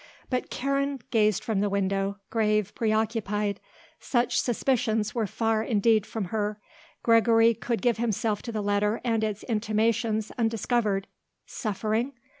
But 0.31 0.49
Karen 0.49 0.99
gazed 1.11 1.43
from 1.43 1.59
the 1.59 1.69
window 1.69 2.17
grave, 2.31 2.73
preoccupied. 2.73 3.59
Such 3.99 4.41
suspicions 4.41 5.13
were 5.13 5.27
far 5.27 5.61
indeed 5.61 6.07
from 6.07 6.25
her. 6.33 6.59
Gregory 7.03 7.53
could 7.53 7.83
give 7.83 7.97
himself 7.97 8.41
to 8.41 8.51
the 8.51 8.63
letter 8.63 8.99
and 9.03 9.23
its 9.23 9.43
intimations 9.43 10.31
undiscovered. 10.39 11.05
Suffering? 11.45 12.13